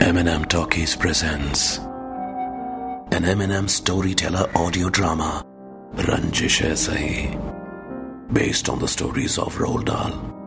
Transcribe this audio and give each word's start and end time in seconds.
MnM 0.00 0.48
Talkies 0.48 0.96
presents 0.96 1.76
an 1.76 3.22
MnM 3.22 3.68
storyteller 3.68 4.50
audio 4.54 4.88
drama, 4.88 5.44
Ranjish 5.94 6.62
Sahi, 6.72 7.36
based 8.32 8.70
on 8.70 8.78
the 8.78 8.88
stories 8.88 9.36
of 9.36 9.54
Roald 9.56 9.84
Dahl. 9.84 10.39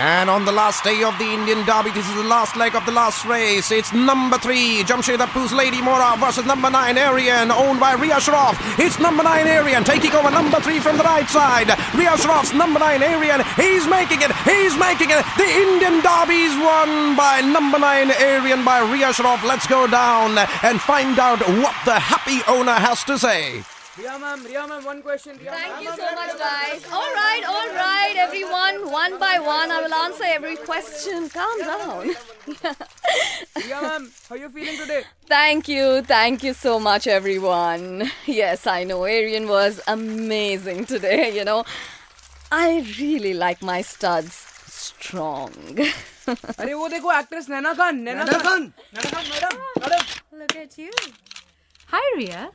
And 0.00 0.30
on 0.30 0.46
the 0.46 0.52
last 0.52 0.82
day 0.82 1.04
of 1.04 1.12
the 1.18 1.28
Indian 1.28 1.60
Derby, 1.66 1.90
this 1.90 2.08
is 2.08 2.16
the 2.16 2.24
last 2.24 2.56
leg 2.56 2.74
of 2.74 2.86
the 2.86 2.90
last 2.90 3.26
race. 3.26 3.70
It's 3.70 3.92
number 3.92 4.38
three, 4.38 4.80
Jamshed 4.88 5.20
Appoo's 5.20 5.52
Lady 5.52 5.82
Mora 5.82 6.16
versus 6.16 6.46
number 6.46 6.70
nine, 6.70 6.96
Arian, 6.96 7.50
owned 7.50 7.78
by 7.78 7.92
Ria 7.92 8.16
Shroff. 8.16 8.56
It's 8.78 8.98
number 8.98 9.22
nine, 9.22 9.46
Arian, 9.46 9.84
taking 9.84 10.12
over 10.12 10.30
number 10.30 10.58
three 10.60 10.80
from 10.80 10.96
the 10.96 11.04
right 11.04 11.28
side. 11.28 11.68
Ria 11.92 12.16
Shroff's 12.16 12.54
number 12.54 12.78
nine, 12.78 13.02
Arian, 13.02 13.44
he's 13.60 13.86
making 13.86 14.22
it, 14.22 14.32
he's 14.48 14.72
making 14.80 15.10
it. 15.12 15.20
The 15.36 15.44
Indian 15.68 16.00
Derby 16.00 16.48
is 16.48 16.56
won 16.56 17.14
by 17.14 17.42
number 17.44 17.78
nine, 17.78 18.10
Arian, 18.10 18.64
by 18.64 18.80
Ria 18.80 19.12
Shroff. 19.12 19.44
Let's 19.44 19.66
go 19.66 19.86
down 19.86 20.38
and 20.64 20.80
find 20.80 21.18
out 21.18 21.40
what 21.60 21.76
the 21.84 22.00
happy 22.00 22.40
owner 22.48 22.72
has 22.72 23.04
to 23.04 23.18
say. 23.18 23.64
Riya 23.99 24.19
ma'am, 24.19 24.43
Riya 24.45 24.67
ma'am, 24.67 24.83
one 24.83 25.01
question. 25.01 25.37
Riya 25.37 25.51
Thank 25.51 25.73
ma'am. 25.73 25.83
you 25.83 25.91
so 25.95 26.15
much, 26.15 26.37
guys. 26.37 26.83
All 26.91 27.11
right, 27.13 27.43
all 27.47 27.69
right, 27.75 28.15
everyone. 28.17 28.91
One 28.91 29.17
by 29.19 29.39
one, 29.39 29.71
I 29.71 29.81
will 29.83 29.93
answer 29.93 30.25
every 30.27 30.57
question. 30.57 31.29
Calm 31.29 31.59
down. 31.59 32.09
Riya 33.55 33.81
ma'am, 33.81 34.11
how 34.29 34.35
you 34.35 34.49
feeling 34.49 34.77
today? 34.77 35.03
Thank 35.27 35.69
you, 35.69 36.01
thank 36.01 36.43
you 36.43 36.53
so 36.53 36.77
much, 36.79 37.07
everyone. 37.07 38.11
Yes, 38.25 38.67
I 38.67 38.83
know 38.83 39.03
Arian 39.05 39.47
was 39.47 39.79
amazing 39.87 40.85
today, 40.85 41.33
you 41.33 41.45
know. 41.45 41.63
I 42.51 42.85
really 42.99 43.33
like 43.33 43.61
my 43.61 43.81
studs 43.81 44.33
strong. 44.67 45.53
अरे 46.59 46.73
वो 46.73 46.87
देखो 46.89 47.11
actress 47.13 47.49
Naina 47.49 47.73
Khan 47.79 47.99
Naina 48.01 48.25
Khan 48.25 48.63
Naina 48.93 49.09
Khan 49.09 49.25
madam 49.31 49.57
madam 49.81 50.39
Look 50.41 50.55
at 50.61 50.77
you. 50.77 50.91
Hi, 51.91 52.03
Ria. 52.17 52.49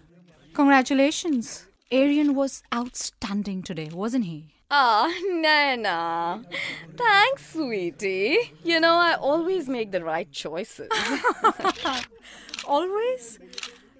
Congratulations. 0.55 1.67
Arian 1.91 2.33
was 2.33 2.63
outstanding 2.73 3.61
today, 3.61 3.89
wasn't 3.91 4.23
he? 4.23 4.53
Ah, 4.71 5.13
Nana. 5.29 6.43
Thanks, 6.95 7.51
sweetie. 7.51 8.53
You 8.63 8.79
know, 8.79 8.93
I 8.95 9.15
always 9.15 9.67
make 9.67 9.91
the 9.91 10.01
right 10.01 10.31
choices. 10.31 10.87
Always. 12.65 13.37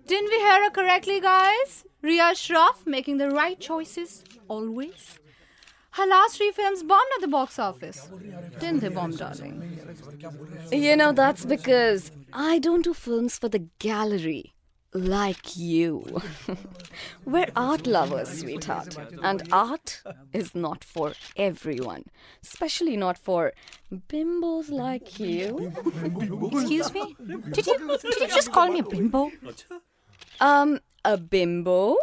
Didn't 0.07 0.29
we 0.29 0.37
hear 0.37 0.63
her 0.63 0.69
correctly, 0.69 1.19
guys? 1.19 1.83
Ria 2.01 2.31
Shroff 2.33 2.87
making 2.87 3.17
the 3.17 3.29
right 3.31 3.59
choices 3.59 4.23
always. 4.47 5.19
Her 5.91 6.07
last 6.07 6.37
three 6.37 6.51
films 6.51 6.83
bombed 6.83 7.11
at 7.15 7.21
the 7.21 7.27
box 7.27 7.59
office. 7.59 8.09
Didn't 8.59 8.79
they 8.79 8.89
bomb, 8.89 9.11
darling? 9.11 9.77
You 10.71 10.95
know, 10.95 11.11
that's 11.11 11.43
because 11.45 12.11
I 12.31 12.59
don't 12.59 12.85
do 12.85 12.93
films 12.93 13.37
for 13.37 13.49
the 13.49 13.67
gallery 13.79 14.54
like 14.95 15.57
you. 15.57 16.21
We're 17.25 17.51
art 17.55 17.85
lovers, 17.85 18.39
sweetheart. 18.39 18.97
And 19.21 19.43
art 19.51 20.01
is 20.33 20.55
not 20.55 20.83
for 20.83 21.13
everyone, 21.35 22.05
especially 22.41 22.97
not 22.97 23.17
for 23.17 23.53
bimbos 23.91 24.71
like 24.71 25.19
you. 25.19 25.73
Excuse 26.51 26.93
me? 26.93 27.15
Did 27.51 27.67
you, 27.67 27.97
did 28.01 28.19
you 28.21 28.27
just 28.27 28.51
call 28.51 28.67
me 28.69 28.79
a 28.79 28.83
bimbo? 28.83 29.31
Um, 30.39 30.79
a 31.03 31.17
bimbo 31.17 31.97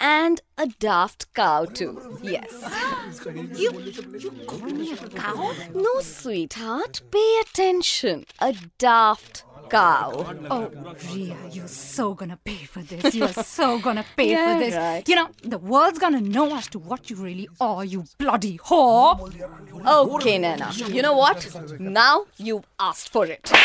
and 0.00 0.40
a 0.56 0.66
daft 0.66 1.32
cow, 1.34 1.64
too. 1.64 2.18
Yes. 2.22 2.52
You, 3.56 3.72
you 3.80 4.30
call 4.46 4.60
me 4.60 4.92
a 4.92 4.96
cow? 4.96 5.54
No, 5.74 6.00
sweetheart, 6.00 7.02
pay 7.10 7.40
attention. 7.42 8.24
A 8.40 8.54
daft 8.78 9.44
cow. 9.70 10.12
Oh, 10.14 10.36
oh 10.50 10.94
Ria, 11.14 11.36
you're 11.50 11.68
so 11.68 12.14
gonna 12.14 12.36
pay 12.44 12.64
for 12.64 12.82
this. 12.82 13.14
You're 13.18 13.28
so 13.32 13.78
gonna 13.78 14.04
pay 14.16 14.30
Yeah, 14.30 14.54
for 14.58 14.64
this. 14.64 14.74
right. 14.74 15.08
You 15.08 15.14
know, 15.16 15.28
the 15.42 15.58
world's 15.58 15.98
gonna 15.98 16.20
know 16.20 16.54
as 16.56 16.66
to 16.68 16.78
what 16.78 17.10
you 17.10 17.16
really 17.16 17.48
are, 17.60 17.84
you 17.84 18.04
bloody 18.18 18.58
whore. 18.58 19.18
Okay, 19.86 20.38
Nana. 20.38 20.70
You 20.74 21.02
know 21.02 21.16
what? 21.16 21.46
Now 21.80 22.24
you 22.38 22.62
asked 22.78 23.10
for 23.10 23.26
it. 23.26 23.50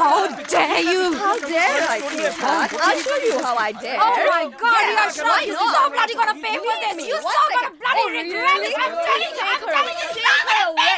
How 0.00 0.26
dare 0.44 0.80
you! 0.80 1.12
How 1.14 1.38
dare 1.38 1.82
I, 1.88 1.98
sweetheart? 2.00 2.72
I'll 2.80 3.00
show 3.02 3.16
you 3.16 3.42
how 3.42 3.56
I 3.56 3.72
dare. 3.72 3.98
Oh 4.00 4.16
my 4.30 4.44
god, 4.56 4.72
Yeah, 4.72 5.04
you're 5.04 5.12
sure 5.12 5.40
you're 5.46 5.56
so 5.56 5.90
bloody 5.90 6.14
gonna 6.14 6.34
pay 6.40 6.56
for 6.56 6.74
this! 6.80 7.06
You're 7.06 7.20
One 7.22 7.34
so 7.34 7.42
second. 7.50 7.60
gonna 7.60 7.80
bloody 7.80 8.00
Oh, 8.00 8.08
regret 8.08 8.40
really? 8.40 8.70
this! 8.70 8.80
I'm 8.80 8.94
telling 8.96 9.32
you, 9.34 9.44
I'm 9.44 9.60
telling 9.60 9.96
away. 9.96 10.00
you! 10.00 10.20
Take 10.20 10.46
her 10.48 10.64
away. 10.70 10.96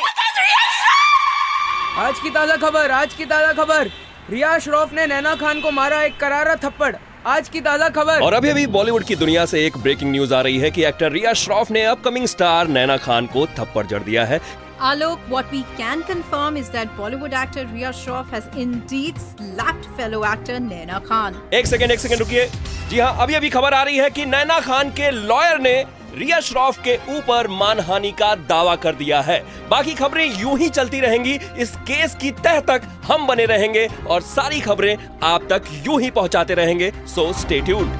आज 1.98 2.18
की 2.18 2.30
ताज़ा 2.30 2.54
खबर 2.56 2.90
आज 2.90 3.14
की 3.14 3.24
ताज़ा 3.26 3.52
खबर। 3.52 3.88
रिया 4.30 4.58
श्रॉफ 4.58 4.92
ने 4.94 5.06
नैना 5.06 5.34
खान 5.36 5.60
को 5.60 5.70
मारा 5.70 6.00
एक 6.02 6.16
करारा 6.18 6.54
थप्पड़। 6.62 6.94
आज 7.26 7.48
की 7.48 7.60
ताज़ा 7.60 7.88
खबर। 7.88 8.20
और 8.22 8.34
अभी 8.34 8.48
अभी 8.48 8.66
बॉलीवुड 8.76 9.04
की 9.04 9.16
दुनिया 9.16 9.44
से 9.46 9.64
एक 9.66 9.76
ब्रेकिंग 9.78 10.10
न्यूज़ 10.12 10.32
आ 10.34 10.40
रही 10.40 10.58
है 10.58 10.70
कि 10.70 10.84
एक्टर 10.84 11.12
रिया 11.12 11.32
श्रॉफ 11.42 11.70
ने 11.70 11.84
अपकमिंग 11.84 12.26
स्टार 12.26 12.68
नैना 12.68 12.96
खान 12.96 13.26
को 13.26 13.46
थप्पड़ 13.58 13.86
जड़ 13.86 14.02
दिया 14.02 14.24
है। 14.24 14.40
Alok, 14.82 15.28
what 15.30 15.52
we 15.54 15.62
can 15.78 16.02
confirm 16.04 16.56
is 16.56 16.70
that 16.70 16.96
Bollywood 16.96 17.34
actor 17.34 17.66
Riya 17.66 17.92
Shroff 17.92 18.30
has 18.30 18.46
indeed 18.56 19.18
slapped 19.18 19.84
fellow 19.98 20.24
actor 20.24 20.60
Naina 20.60 21.04
Khan. 21.10 21.36
एक 21.54 21.66
सेकंड 21.66 21.90
एक 21.90 22.00
सेकंड 22.00 22.20
रुकिए। 22.20 22.46
जी 22.90 22.98
हाँ 22.98 23.16
अभी 23.22 23.34
अभी 23.34 23.50
खबर 23.50 23.74
आ 23.74 23.82
रही 23.82 23.98
है 23.98 24.10
कि 24.10 24.26
नैना 24.26 24.60
खान 24.60 24.90
के 25.00 25.10
लॉयर 25.10 25.60
ने 25.60 25.82
रिया 26.14 26.38
श्रॉफ 26.40 26.78
के 26.84 26.96
ऊपर 27.16 27.46
मानहानि 27.50 28.10
का 28.12 28.34
दावा 28.48 28.74
कर 28.76 28.94
दिया 28.94 29.20
है। 29.20 29.38
बाकी 29.68 29.94
खबरें 29.94 30.24
यूँ 30.40 30.56
ही 30.58 30.68
चलती 30.68 31.00
रहेंगी। 31.00 31.34
इस 31.62 31.74
केस 31.88 32.14
की 32.14 32.30
तह 32.38 32.60
तक 32.70 32.82
हम 33.04 33.26
बने 33.26 33.44
रहेंगे 33.46 33.86
और 34.10 34.22
सारी 34.22 34.60
खबरें 34.60 34.96
आप 35.24 35.46
तक 35.50 35.70
यूँ 35.86 36.00
ही 36.00 36.10
पहुंचाते 36.10 36.54
रहेंगे। 36.54 36.90
So 37.14 37.32
stay 37.40 37.60
tuned. 37.60 37.92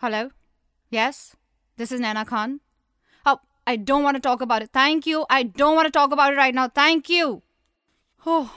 Hello 0.00 0.28
yes 0.92 1.20
this 1.78 1.92
is 1.92 2.02
Naina 2.02 2.24
Khan 2.24 2.58
I 3.68 3.76
don't 3.78 4.04
want 4.04 4.16
to 4.16 4.20
talk 4.22 4.42
about 4.42 4.62
it 4.62 4.68
thank 4.76 5.06
you 5.08 5.24
I 5.32 5.44
don't 5.44 5.76
want 5.76 5.86
to 5.86 5.90
talk 6.00 6.12
about 6.12 6.32
it 6.32 6.38
right 6.38 6.54
now 6.54 6.68
thank 6.78 7.10
you 7.10 7.28
oh 8.22 8.48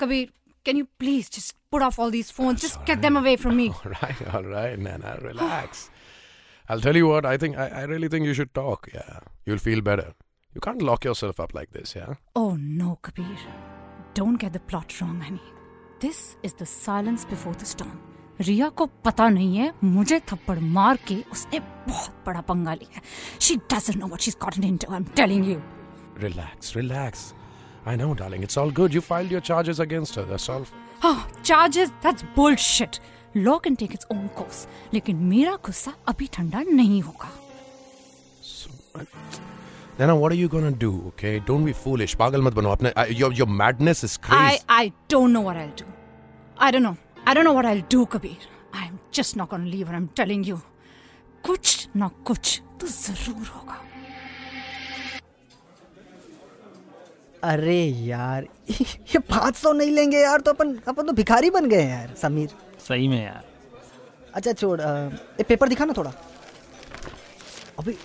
Kabir 0.00 0.28
can 0.63 0.77
you 0.77 0.87
please 0.99 1.29
just 1.29 1.55
put 1.71 1.81
off 1.81 1.99
all 1.99 2.11
these 2.11 2.31
phones? 2.31 2.61
Just 2.61 2.85
get 2.85 3.01
them 3.01 3.17
away 3.17 3.35
from 3.35 3.57
me. 3.57 3.69
All 3.69 3.91
right, 4.01 4.33
all 4.33 4.43
right, 4.43 4.77
Nana, 4.77 5.17
relax. 5.21 5.89
I'll 6.67 6.79
tell 6.79 6.95
you 6.95 7.07
what, 7.07 7.25
I 7.25 7.37
think, 7.37 7.57
I, 7.57 7.67
I 7.67 7.83
really 7.83 8.07
think 8.07 8.25
you 8.25 8.33
should 8.33 8.53
talk, 8.53 8.89
yeah. 8.93 9.19
You'll 9.45 9.57
feel 9.57 9.81
better. 9.81 10.13
You 10.53 10.61
can't 10.61 10.81
lock 10.81 11.05
yourself 11.05 11.39
up 11.39 11.53
like 11.53 11.71
this, 11.71 11.95
yeah? 11.95 12.15
Oh 12.35 12.55
no, 12.55 12.99
Kabir. 13.01 13.25
Don't 14.13 14.35
get 14.35 14.53
the 14.53 14.59
plot 14.59 14.99
wrong, 15.01 15.19
honey. 15.21 15.41
This 15.99 16.35
is 16.43 16.53
the 16.53 16.65
silence 16.65 17.25
before 17.25 17.53
the 17.53 17.65
storm. 17.65 17.99
Riya 18.41 18.67
को 18.79 18.85
पता 19.05 19.27
नहीं 19.29 19.57
है 19.57 19.73
मुझे 19.83 20.19
थप्पड़ 20.31 20.59
मार 20.75 20.97
के 21.07 21.15
उसने 21.31 21.59
बहुत 21.59 22.23
बड़ा 22.25 22.41
पंगा 22.41 22.73
लिया 22.73 23.01
she 23.41 23.55
doesn't 23.73 23.99
know 24.01 24.07
what 24.11 24.21
she's 24.27 24.37
gotten 24.45 24.63
into 24.63 24.89
I'm 24.97 25.07
telling 25.19 25.43
you 25.43 25.61
Relax, 26.21 26.75
relax. 26.75 27.33
I 27.86 27.96
know, 27.96 28.14
darling, 28.14 28.42
it's 28.42 28.56
all 28.56 28.70
good. 28.70 28.94
You 28.94 29.00
filed 29.00 29.30
your 29.30 29.40
charges 29.40 29.80
against 29.80 30.14
her, 30.14 30.22
that's 30.24 30.48
all. 30.48 30.66
Oh, 31.02 31.26
charges? 31.42 31.90
That's 32.02 32.22
bullshit. 32.34 33.00
Law 33.34 33.58
can 33.58 33.76
take 33.76 33.94
its 33.94 34.06
own 34.10 34.28
course. 34.30 34.66
लेकिन 34.92 35.16
मेरा 35.16 35.56
गुस्सा 35.64 35.94
अभी 36.08 36.26
ठंडा 36.32 36.62
नहीं 36.72 37.02
So, 38.40 38.70
I... 38.94 39.06
Nana, 39.98 40.16
what 40.16 40.32
are 40.32 40.36
you 40.36 40.48
gonna 40.48 40.70
do? 40.70 41.04
Okay, 41.08 41.38
don't 41.40 41.64
be 41.64 41.72
foolish. 41.72 42.16
Pagal 42.16 42.42
mat 42.42 42.54
bano. 42.54 42.74
Apne, 42.74 42.92
uh, 42.96 43.06
your 43.08 43.32
your 43.32 43.46
madness 43.46 44.02
is 44.02 44.16
crazy. 44.16 44.60
I 44.68 44.82
I 44.82 44.92
don't 45.08 45.32
know 45.32 45.40
what 45.40 45.56
I'll 45.56 45.76
do. 45.76 45.84
I 46.58 46.70
don't 46.70 46.82
know. 46.82 46.96
I 47.26 47.34
don't 47.34 47.44
know 47.44 47.52
what 47.52 47.66
I'll 47.66 47.86
do, 47.96 48.06
Kabir. 48.06 48.36
I'm 48.72 48.98
just 49.12 49.36
not 49.36 49.50
gonna 49.50 49.70
leave 49.74 49.86
her. 49.88 49.94
I'm 49.94 50.08
telling 50.08 50.42
you. 50.44 50.60
Kuch 51.42 51.88
na 51.94 52.10
kuch 52.24 52.60
तो 52.80 52.86
जरूर 52.86 53.93
अरे 57.44 57.80
यार 58.06 58.46
ये 58.70 59.18
पाँच 59.30 59.56
सौ 59.56 59.72
नहीं 59.72 59.90
लेंगे 59.90 60.18
यार 60.18 60.40
तो 60.40 60.50
अपन 60.50 60.74
अपन 60.88 61.06
तो 61.06 61.12
भिखारी 61.12 61.50
बन 61.50 61.66
गए 61.68 61.80
हैं 61.82 61.98
यार 61.98 62.14
समीर। 62.22 62.50
सही 62.88 63.08
में 63.08 63.22
यार। 63.24 63.44
अच्छा 64.34 64.52
छोड़ 64.52 64.80
ये 64.80 65.42
पेपर 65.48 65.68
दिखा 65.68 65.84
ना 65.84 65.92
थोड़ा। 65.96 66.12
ये, 67.88 67.96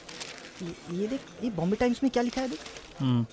ये 0.92 1.08
देख 1.08 1.20
ये 1.44 1.50
बॉम्बे 1.58 1.76
टाइम्स 1.76 2.04
में 2.04 2.12
क्या 2.12 2.24
लिखा 2.24 2.42
है 2.42 2.50
देख? 2.50 2.60
हम्म। 3.00 3.26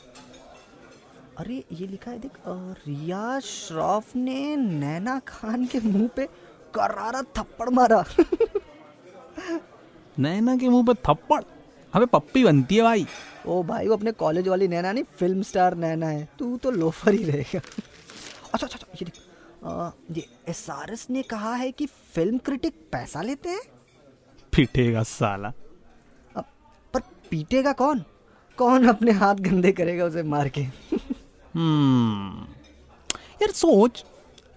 अरे 1.38 1.62
ये 1.72 1.86
लिखा 1.86 2.10
है 2.10 2.18
देख 2.18 2.32
रिया 2.48 3.38
श्रॉफ 3.44 4.14
ने 4.16 4.56
नैना 4.56 5.18
खान 5.28 5.66
के 5.72 5.80
मुँह 5.84 6.08
पे 6.16 6.26
करारा 6.74 7.22
थप्पड़ 7.38 7.68
मारा। 7.70 8.04
नैना 10.18 10.56
के 10.56 10.68
मुँह 10.68 10.84
पे 10.86 10.94
थप्पड़? 11.08 11.42
अबे 11.96 12.06
पप्पी 12.06 12.44
बनती 12.44 12.76
है 12.76 12.82
भाई। 12.82 13.06
ओ 13.46 13.62
भाई 13.62 13.88
वो 13.88 13.96
अपने 13.96 14.12
कॉलेज 14.12 14.48
वाली 14.48 14.68
नैना 14.68 14.92
नहीं 14.92 15.04
फ़िल्म 15.04 15.42
स्टार 15.42 15.74
नैना 15.74 16.06
है। 16.06 16.28
तू 16.38 16.56
तो 16.56 16.70
लोफर 16.70 17.14
ही 17.14 17.24
रहेगा। 17.24 17.60
अच्छा 18.54 18.66
अच्छा 18.66 18.78
अच्छा 18.78 18.86
ये 18.92 19.04
देख। 19.04 19.12
आ, 19.64 19.90
ये 20.12 20.26
एसआरएस 20.48 21.06
ने 21.10 21.22
कहा 21.22 21.54
है 21.54 21.72
कि 21.72 21.86
फ़िल्म 21.86 22.38
क्रिटिक 22.38 22.74
पैसा 22.92 23.22
लेते 23.22 23.48
हैं? 23.48 23.60
पिटेगा 24.52 25.02
साला। 25.02 25.52
अब 26.36 26.44
पर 26.94 27.00
पीटेगा 27.00 27.72
कौन? 27.72 28.04
कौन 28.58 28.88
अपने 28.88 29.10
हाथ 29.10 29.34
गंदे 29.34 29.72
करेगा 29.72 30.04
उसे 30.04 30.22
मार 30.22 30.48
के? 30.48 30.60
हम्म। 31.54 32.46
यार 33.42 33.50
सोच 33.50 34.04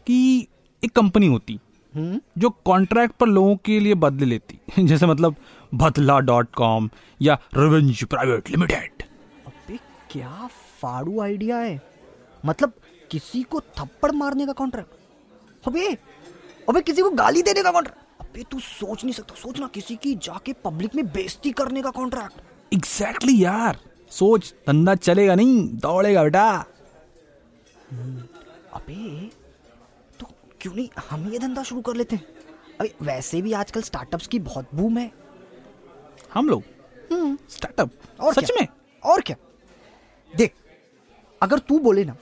कि 0.07 0.47
एक 0.83 0.91
कंपनी 0.95 1.27
होती। 1.27 1.59
जो 1.95 2.49
कॉन्ट्रैक्ट 2.65 3.15
पर 3.15 3.27
लोगों 3.27 3.55
के 3.65 3.79
लिए 3.79 3.93
बदले 3.95 4.25
लेती। 4.25 4.85
जैसे 4.87 5.05
मतलब 5.05 5.35
बदला 5.73 6.19
डॉट 6.19 6.53
कॉम 6.55 6.89
या 7.21 7.37
रिवेंज 7.57 8.03
प्राइवेट 8.03 8.49
लिमिटेड 8.49 9.03
अबे 9.47 9.77
क्या 10.11 10.47
फाड़ू 10.81 11.19
आइडिया 11.21 11.57
है? 11.57 11.81
मतलब 12.45 12.73
किसी 13.11 13.41
को 13.43 13.61
थप्पड़ 13.79 14.11
मारने 14.11 14.45
का 14.45 14.53
कॉन्ट्रैक्ट 14.53 15.67
अबे 15.67 15.87
अबे 16.69 16.81
किसी 16.81 17.01
को 17.01 17.09
गाली 17.09 17.41
देने 17.41 17.63
का 17.63 17.71
कॉन्ट्रैक्ट 17.71 18.21
अबे 18.21 18.43
तू 18.51 18.59
सोच 18.59 19.03
नहीं 19.03 19.13
सकता 19.13 19.35
सोचना 19.35 19.67
किसी 19.73 19.95
की 19.95 20.13
जाके 20.23 20.53
पब्लिक 20.65 20.95
में 20.95 21.05
बेइज्जती 21.11 21.51
करने 21.51 21.81
का 21.81 21.89
कॉन्ट्रैक्ट 21.91 22.73
एग्जैक्टली 22.73 23.33
exactly 23.33 23.43
यार 23.43 23.77
सोच 24.11 24.53
धंधा 24.67 24.95
चलेगा 24.95 25.35
नहीं 25.35 25.67
दौड़ेगा 25.77 26.23
बेटा। 26.23 26.49
अबे 28.73 28.95
तो 29.27 29.38
क्यों 30.61 30.73
नहीं? 30.75 30.89
हम 31.09 31.29
ये 31.31 31.39
धंधा 31.39 31.63
शुरू 31.63 31.81
कर 31.81 31.95
लेते 31.95 32.15
हैं। 32.15 32.25
अभी 32.79 32.91
वैसे 33.01 33.41
भी 33.41 33.53
आजकल 33.53 33.81
स्टार्टअप्स 33.81 34.27
की 34.27 34.39
बहुत 34.39 34.75
बूम 34.75 34.97
है। 34.97 35.11
हम 36.33 36.49
लोग? 36.49 36.63
स्टार्टअप 37.49 37.91
और 38.19 38.33
सच? 38.33 38.51
में? 38.59 38.67
और 39.03 39.21
क्या? 39.21 39.35
देख 40.31 40.53
अगर 41.41 41.59
तू 41.59 41.79
बोले 41.79 42.03
ना 42.05 42.15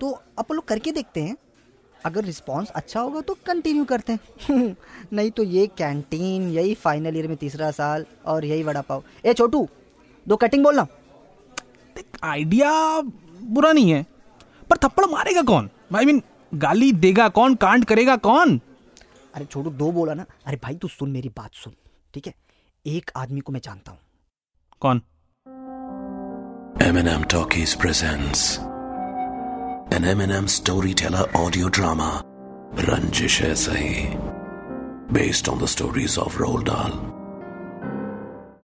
तो 0.00 0.10
अपन 0.38 0.54
लोग 0.54 0.64
करके 0.68 0.92
देखते 0.92 1.22
हैं। 1.22 1.36
अगर 2.04 2.24
रिस्पांस 2.24 2.70
अच्छा 2.70 3.00
होगा 3.00 3.20
तो 3.20 3.36
कंटिन्यू 3.46 3.84
करते 3.84 4.12
हैं। 4.12 4.76
नहीं 5.12 5.30
तो 5.30 5.42
ये 5.42 5.66
कैंटीन 5.78 6.48
यही 6.50 6.74
फाइनल 6.74 7.16
ईयर 7.16 7.28
में 7.28 7.36
तीसरा 7.36 7.70
साल 7.70 8.06
और 8.26 8.44
यही 8.44 8.62
वड़ा 8.62 8.80
पाव। 8.80 9.02
ए 9.24 9.34
छोटू 9.34 9.68
दो 10.26 10.36
कटिंग 10.36 10.64
बोलना। 10.64 10.86
आइडिया 12.24 13.00
बुरा 13.00 13.72
नहीं 13.72 13.90
है 13.90 14.06
पर 14.70 14.76
थप्पड़ 14.76 15.04
मारेगा 15.06 15.42
कौन? 15.42 15.70
आई 15.96 16.04
मीन 16.04 16.22
गाली 16.52 16.92
देगा 16.92 17.28
कौन? 17.28 17.54
कांड 17.54 17.84
करेगा 17.84 18.16
कौन? 18.16 18.60
अरे 19.34 19.44
छोटू 19.44 19.70
दो 19.70 19.90
बोला 19.92 20.14
ना। 20.14 20.26
अरे 20.46 20.56
भाई 20.62 20.74
तू 20.74 20.88
सुन 20.88 21.10
मेरी 21.10 21.28
बात 21.28 21.54
सुन 21.54 21.72
ठीक 22.14 22.26
है? 22.26 22.34
एक 22.86 23.10
आदमी 23.16 23.40
को 23.40 23.52
मैं 23.52 23.60
जानता 23.64 23.92
हूँ। 23.92 23.98
कौन? 24.80 25.02
M 26.82 26.98
N 26.98 27.08
M 27.08 27.22
talkies 27.30 27.74
presents 27.80 28.58
N 29.94 30.04
M 30.04 30.20
N 30.22 30.30
M 30.30 30.46
story 30.46 30.94
teller 30.94 31.32
audio 31.36 31.68
drama 31.68 32.10
Ranjish 32.80 33.40
Hai 33.42 33.54
Sahi 33.54 33.94
based 35.14 35.48
on 35.48 35.58
the 35.58 35.66
stories 35.66 36.18
of 36.18 36.38
Roald 36.38 36.62
Dahl 36.64 36.92